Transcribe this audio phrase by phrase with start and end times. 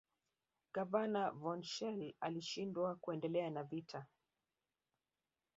[0.73, 4.05] Gavana Von schelle alishindwa kuendelea na vita